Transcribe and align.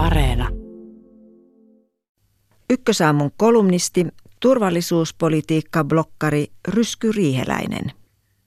Areena. 0.00 0.48
Ykkösaamun 2.70 3.30
kolumnisti, 3.36 4.06
turvallisuuspolitiikka-blokkari 4.40 6.46
Rysky 6.68 7.12
Riiheläinen. 7.12 7.92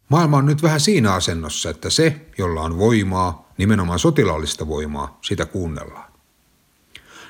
Maailma 0.09 0.37
on 0.37 0.45
nyt 0.45 0.63
vähän 0.63 0.79
siinä 0.79 1.13
asennossa, 1.13 1.69
että 1.69 1.89
se, 1.89 2.25
jolla 2.37 2.61
on 2.61 2.77
voimaa, 2.77 3.53
nimenomaan 3.57 3.99
sotilaallista 3.99 4.67
voimaa, 4.67 5.19
sitä 5.21 5.45
kuunnellaan. 5.45 6.13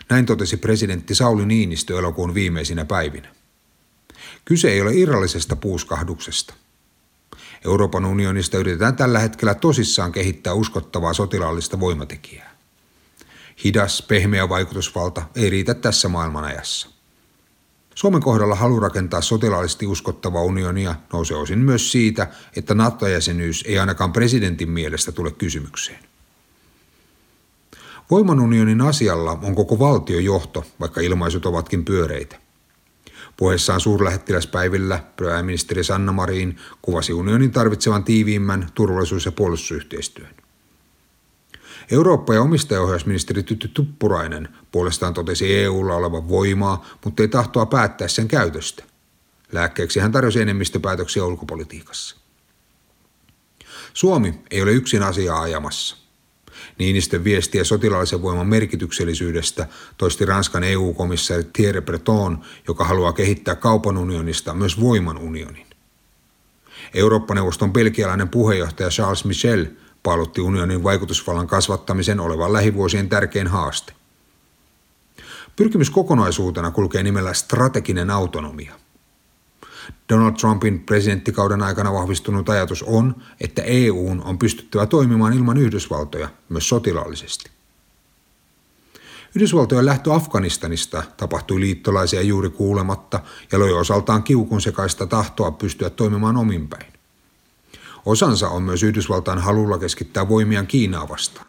Näin 0.09 0.26
totesi 0.26 0.58
presidentti 0.58 1.16
Sauli 1.16 1.46
Niinistö 1.46 2.00
elokuun 2.00 2.34
viimeisinä 2.34 2.86
päivinä. 2.86 3.30
Kyse 4.46 4.71
ei 4.71 4.82
ole 4.82 4.94
irrallisesta 4.94 5.55
puuskahduksesta. 5.55 6.54
Euroopan 7.66 8.05
unionista 8.05 8.58
yritetään 8.58 8.96
tällä 8.96 9.20
hetkellä 9.20 9.55
tosissaan 9.55 10.12
kehittää 10.12 10.54
uskottavaa 10.54 11.14
sotilaallista 11.14 11.80
voimatekijää. 11.80 12.53
Hidas, 13.64 14.02
pehmeä 14.02 14.50
vaikutusvalta 14.50 15.22
ei 15.36 15.50
riitä 15.50 15.73
tässä 15.73 16.09
maailmanajassa. 16.09 16.88
Suomen 17.96 18.22
kohdalla 18.22 18.55
halu 18.55 18.80
rakentaa 18.80 19.22
sotilaallisesti 19.22 19.88
uskottavaa 19.88 20.41
unionia 20.41 20.96
nousee 21.14 21.38
osin 21.38 21.60
myös 21.60 21.91
siitä, 21.91 22.27
että 22.55 22.74
NATO-jäsenyys 22.74 23.63
ei 23.68 23.80
ainakaan 23.80 24.13
presidentin 24.13 24.70
mielestä 24.70 25.12
tule 25.12 25.32
kysymykseen. 25.32 26.00
Voimanunionin 28.12 28.82
asialla 28.82 29.32
on 29.32 29.55
koko 29.55 29.80
valtiojohto, 29.80 30.66
vaikka 30.80 31.02
ilmaisut 31.02 31.46
ovatkin 31.46 31.85
pyöreitä. 31.85 32.35
Puheessaan 33.38 33.80
suurlähettiläspäivillä 33.80 35.04
pääministeri 35.18 35.84
Sanna 35.84 36.12
Marin 36.12 36.58
kuvasi 36.82 37.13
unionin 37.13 37.52
tarvitsevan 37.52 38.04
tiiviimmän 38.04 38.70
turvallisuus- 38.74 39.26
ja 39.26 39.32
puolustusyhteistyön. 39.32 40.43
Eurooppa- 41.91 42.34
ja 42.34 42.41
omistajaohjausministeri 42.41 43.44
Tytty 43.44 43.68
Tuppurainen 43.68 44.50
puolestaan 44.72 45.13
totesi 45.13 45.55
EUlla 45.55 45.96
olevan 45.96 46.30
voimaa, 46.30 46.85
mutta 47.04 47.24
ei 47.24 47.27
tahtoa 47.27 47.66
päättää 47.66 48.07
sen 48.07 48.27
käytöstä. 48.27 48.84
Lääkkeeksi 49.52 49.99
hän 49.99 50.12
tarjosi 50.12 50.41
enemmistöpäätöksiä 50.41 51.26
ulkopolitiikassa. 51.26 52.18
Suomi 53.94 54.40
ei 54.51 54.62
ole 54.62 54.71
yksin 54.71 55.04
asiaa 55.04 55.41
ajamassa. 55.41 55.98
Niinistön 56.79 57.24
viestiä 57.24 57.63
sotilaallisen 57.63 58.21
voiman 58.21 58.48
merkityksellisyydestä 58.48 59.68
toisti 59.98 60.26
Ranskan 60.26 60.63
EU-komissaari 60.63 61.44
Thierry 61.54 61.82
Breton, 61.82 62.41
joka 62.68 62.85
haluaa 62.85 63.13
kehittää 63.13 63.55
kaupan 63.55 63.98
unionista 63.98 64.53
myös 64.53 64.81
voiman 64.81 65.18
unionin. 65.18 65.68
Eurooppa-neuvoston 66.94 67.74
belgialainen 67.74 68.29
puheenjohtaja 68.29 68.90
Charles 68.90 69.25
Michel 69.25 69.66
paalutti 70.03 70.41
unionin 70.41 70.84
vaikutusvallan 70.84 71.47
kasvattamisen 71.47 72.19
olevan 72.19 72.53
lähivuosien 72.53 73.09
tärkein 73.09 73.47
haaste. 73.47 73.94
Pyrkimys 75.56 75.90
kokonaisuutena 75.90 76.72
kulkee 76.72 77.03
nimellä 77.03 77.34
strateginen 77.34 78.09
autonomia. 78.09 78.73
Donald 80.09 80.34
Trumpin 80.34 80.79
presidenttikauden 80.79 81.63
aikana 81.63 81.94
vahvistunut 81.94 82.50
ajatus 82.50 82.84
on, 82.84 83.16
että 83.41 83.62
EUn 83.62 84.23
on 84.23 84.38
pystyttävä 84.38 84.85
toimimaan 84.85 85.34
ilman 85.34 85.57
Yhdysvaltoja, 85.57 86.29
myös 86.50 86.69
sotilaallisesti. 86.69 87.50
Yhdysvaltojen 89.35 89.85
lähtö 89.85 90.13
Afganistanista 90.13 91.03
tapahtui 91.17 91.59
liittolaisia 91.59 92.22
juuri 92.22 92.50
kuulematta 92.50 93.19
ja 93.51 93.59
loi 93.59 93.73
osaltaan 93.73 94.23
kiukun 94.23 94.62
sekaista 94.62 95.07
tahtoa 95.07 95.51
pystyä 95.51 95.90
toimimaan 95.90 96.38
ominpäin. 96.38 96.93
Osansa 98.06 98.50
on 98.50 98.63
myös 98.63 98.84
Yhdysvaltain 98.84 99.40
halulla 99.40 99.78
keskittää 99.78 100.29
voimiaan 100.29 100.68
Kiinaa 100.68 101.09
vastaan. 101.09 101.47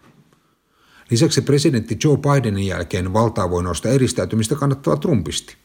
Lisäksi 1.11 1.41
presidentti 1.41 1.99
Joe 2.05 2.17
Bidenin 2.17 2.67
jälkeen 2.67 3.13
valtaa 3.13 3.51
voi 3.51 3.63
nostaa 3.63 3.93
eristäytymistä 3.93 4.55
kannattava 4.55 4.97
Trumpisti. 4.97 5.57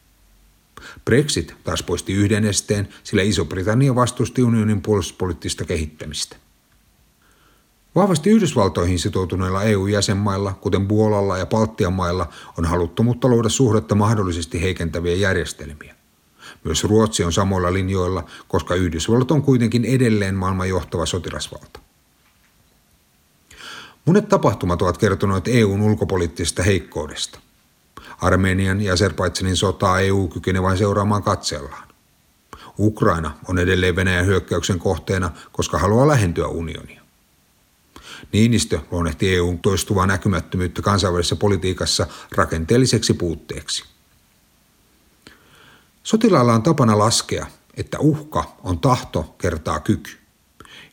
Brexit 1.04 1.54
taas 1.64 1.82
poisti 1.82 2.12
yhden 2.12 2.44
esteen, 2.44 2.88
sillä 3.02 3.22
Iso-Britannia 3.22 3.94
vastusti 3.94 4.42
unionin 4.42 4.82
puolustuspoliittista 4.82 5.64
kehittämistä. 5.64 6.36
Vahvasti 7.94 8.30
Yhdysvaltoihin 8.30 8.98
sitoutuneilla 8.98 9.62
EU-jäsenmailla, 9.62 10.52
kuten 10.52 10.88
Puolalla 10.88 11.38
ja 11.38 11.46
Baltian 11.46 11.92
mailla, 11.92 12.28
on 12.58 12.64
haluttomuutta 12.64 13.28
luoda 13.28 13.48
suhdetta 13.48 13.94
mahdollisesti 13.94 14.62
heikentäviä 14.62 15.14
järjestelmiä. 15.14 15.99
Myös 16.64 16.84
Ruotsi 16.84 17.24
on 17.24 17.32
samoilla 17.32 17.72
linjoilla, 17.72 18.24
koska 18.48 18.74
Yhdysvallat 18.74 19.30
on 19.30 19.42
kuitenkin 19.42 19.84
edelleen 19.84 20.34
maailman 20.34 20.68
johtava 20.68 21.06
sotilasvalta. 21.06 21.80
Monet 24.06 24.28
tapahtumat 24.28 24.82
ovat 24.82 24.98
kertoneet 24.98 25.48
EUn 25.48 25.82
ulkopoliittisesta 25.82 26.62
heikkoudesta. 26.62 27.38
Armenian 28.20 28.80
ja 28.80 28.92
Azerbaidsanin 28.92 29.56
sotaa 29.56 30.00
EU 30.00 30.28
kykenee 30.28 30.62
vain 30.62 30.78
seuraamaan 30.78 31.22
katsellaan. 31.22 31.88
Ukraina 32.78 33.38
on 33.48 33.58
edelleen 33.58 33.96
Venäjän 33.96 34.26
hyökkäyksen 34.26 34.78
kohteena, 34.78 35.30
koska 35.52 35.78
haluaa 35.78 36.08
lähentyä 36.08 36.46
unionia. 36.46 37.02
Niinistö 38.32 38.80
luonnehti 38.90 39.34
EUn 39.34 39.58
toistuvaa 39.58 40.06
näkymättömyyttä 40.06 40.82
kansainvälisessä 40.82 41.36
politiikassa 41.36 42.06
rakenteelliseksi 42.36 43.14
puutteeksi. 43.14 43.84
Sotilaalla 46.02 46.54
on 46.54 46.62
tapana 46.62 46.98
laskea, 46.98 47.46
että 47.74 47.98
uhka 47.98 48.56
on 48.62 48.78
tahto 48.78 49.34
kertaa 49.38 49.80
kyky. 49.80 50.10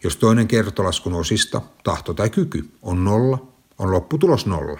Jos 0.04 0.16
toinen 0.16 0.48
kertolaskun 0.48 1.14
osista, 1.14 1.62
tahto 1.84 2.14
tai 2.14 2.30
kyky, 2.30 2.70
on 2.82 3.04
nolla, 3.04 3.48
on 3.78 3.92
lopputulos 3.92 4.46
nolla. 4.46 4.80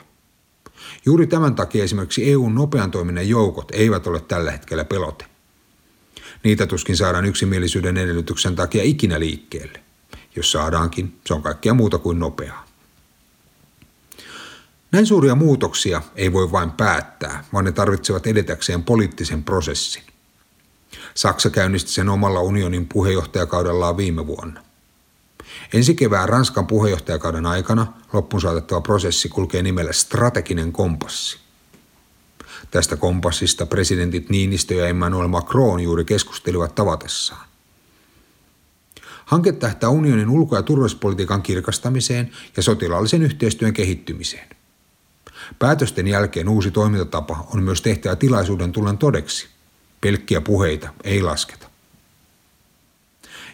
Juuri 1.06 1.28
tämän 1.28 1.56
takia 1.56 1.84
esimerkiksi 1.84 2.32
EUn 2.32 2.56
nopean 2.56 2.92
toiminnan 2.92 3.30
joukot 3.30 3.72
eivät 3.72 4.08
ole 4.08 4.20
tällä 4.20 4.52
hetkellä 4.52 4.86
pelote. 4.86 5.26
Niitä 6.44 6.68
tuskin 6.68 6.98
saadaan 6.98 7.26
yksimielisyyden 7.26 7.98
edellytyksen 7.98 8.56
takia 8.56 8.84
ikinä 8.84 9.20
liikkeelle. 9.20 9.84
Jos 10.36 10.52
saadaankin, 10.52 11.20
se 11.26 11.34
on 11.34 11.42
kaikkea 11.42 11.74
muuta 11.74 11.98
kuin 11.98 12.20
nopeaa. 12.20 12.68
Näin 14.92 15.06
suuria 15.06 15.36
muutoksia 15.36 16.02
ei 16.16 16.34
voi 16.34 16.52
vain 16.52 16.72
päättää, 16.72 17.44
vaan 17.54 17.66
ne 17.66 17.72
tarvitsevat 17.72 18.28
edetäkseen 18.28 18.84
poliittisen 18.84 19.44
prosessin. 19.44 20.04
Saksa 21.14 21.50
käynnisti 21.50 21.92
sen 21.92 22.10
omalla 22.10 22.42
unionin 22.42 22.88
puheenjohtajakaudellaan 22.88 23.98
viime 23.98 24.28
vuonna. 24.28 24.64
Ensi 25.74 25.96
kevään 25.96 26.30
Ranskan 26.30 26.68
puheenjohtajakauden 26.68 27.46
aikana 27.46 27.94
loppuun 28.14 28.42
saatettava 28.42 28.82
prosessi 28.82 29.30
kulkee 29.30 29.64
nimellä 29.64 29.94
strateginen 29.94 30.72
kompassi. 30.72 31.40
Tästä 32.72 32.96
kompassista 32.96 33.66
presidentit 33.66 34.30
Niinistö 34.30 34.74
ja 34.74 34.88
Emmanuel 34.88 35.28
Macron 35.28 35.80
juuri 35.80 36.06
keskustelivat 36.06 36.76
tavatessaan. 36.76 37.48
Hanke 39.26 39.52
tähtää 39.52 39.90
unionin 39.90 40.30
ulko- 40.30 40.56
ja 40.56 40.62
turvallisuuspolitiikan 40.62 41.42
kirkastamiseen 41.42 42.32
ja 42.58 42.64
sotilaallisen 42.64 43.22
yhteistyön 43.22 43.74
kehittymiseen. 43.74 44.48
Päätösten 45.60 46.08
jälkeen 46.08 46.50
uusi 46.50 46.72
toimintatapa 46.72 47.48
on 47.54 47.64
myös 47.64 47.82
tehtävä 47.82 48.16
tilaisuuden 48.16 48.72
tullen 48.72 48.98
todeksi– 48.98 49.48
Pelkkiä 50.02 50.42
puheita 50.42 50.90
ei 51.04 51.22
lasketa. 51.22 51.68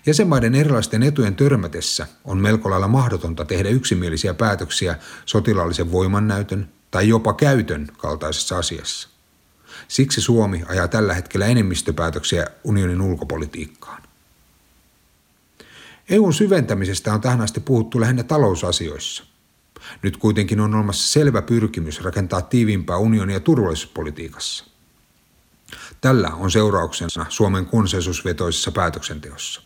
Jäsenmaiden 0.06 0.56
erilaisten 0.56 1.04
etujen 1.04 1.36
törmätessä 1.36 2.08
on 2.26 2.38
melko 2.38 2.70
lailla 2.70 2.88
mahdotonta 2.88 3.46
tehdä 3.46 3.70
yksimielisiä 3.70 4.34
päätöksiä 4.34 4.96
sotilaallisen 5.26 5.92
voimannäytön 5.92 6.70
tai 6.92 7.08
jopa 7.08 7.34
käytön 7.34 7.88
kaltaisessa 7.98 8.58
asiassa. 8.58 9.10
Siksi 9.88 10.22
Suomi 10.22 10.64
ajaa 10.68 10.88
tällä 10.88 11.14
hetkellä 11.14 11.46
enemmistöpäätöksiä 11.46 12.48
unionin 12.64 13.02
ulkopolitiikkaan. 13.02 14.04
EUn 16.10 16.34
syventämisestä 16.34 17.14
on 17.14 17.22
tähän 17.22 17.42
asti 17.42 17.60
puhuttu 17.60 18.02
lähinnä 18.02 18.24
talousasioissa. 18.24 19.24
Nyt 20.02 20.18
kuitenkin 20.18 20.60
on 20.60 20.76
olemassa 20.76 21.12
selvä 21.12 21.42
pyrkimys 21.42 22.04
rakentaa 22.04 22.42
tiiviimpää 22.42 22.98
unionia 22.98 23.40
turvallisuuspolitiikassa. 23.40 24.73
Tällä 26.04 26.30
on 26.30 26.52
seurauksena 26.52 27.26
Suomen 27.30 27.66
konsensusvetoisessa 27.66 28.72
päätöksenteossa. 28.72 29.62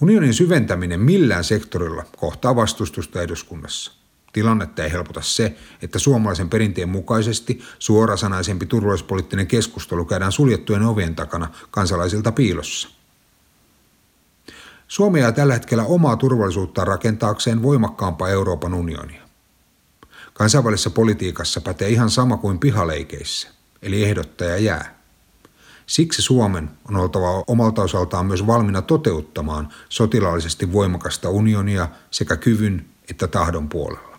Unionin 0.00 0.34
syventäminen 0.34 1.00
millään 1.00 1.44
sektorilla 1.44 2.04
kohtaa 2.16 2.56
vastustusta 2.56 3.22
eduskunnassa. 3.22 3.92
Tilannetta 4.32 4.84
ei 4.84 4.92
helpota 4.92 5.22
se, 5.22 5.56
että 5.82 5.98
suomalaisen 5.98 6.50
perinteen 6.50 6.88
mukaisesti 6.88 7.62
suorasanaisempi 7.78 8.66
turvallisuuspoliittinen 8.66 9.46
keskustelu 9.46 10.04
käydään 10.04 10.32
suljettujen 10.32 10.82
ovien 10.82 11.14
takana 11.14 11.50
kansalaisilta 11.70 12.32
piilossa. 12.32 12.88
Suomi 14.88 15.20
jää 15.20 15.32
tällä 15.32 15.54
hetkellä 15.54 15.84
omaa 15.84 16.16
turvallisuutta 16.16 16.84
rakentaakseen 16.84 17.62
voimakkaampaa 17.62 18.28
Euroopan 18.28 18.74
unionia. 18.74 19.22
Kansainvälisessä 20.34 20.90
politiikassa 20.90 21.60
pätee 21.60 21.88
ihan 21.88 22.10
sama 22.10 22.36
kuin 22.36 22.58
pihaleikeissä 22.58 23.55
eli 23.86 24.04
ehdottaja 24.04 24.58
jää. 24.58 24.96
Siksi 25.86 26.22
Suomen 26.22 26.70
on 26.88 26.96
oltava 26.96 27.44
omalta 27.46 27.82
osaltaan 27.82 28.26
myös 28.26 28.46
valmiina 28.46 28.82
toteuttamaan 28.82 29.68
sotilaallisesti 29.88 30.72
voimakasta 30.72 31.30
unionia 31.30 31.88
sekä 32.10 32.36
kyvyn 32.36 32.86
että 33.10 33.28
tahdon 33.28 33.68
puolella. 33.68 34.15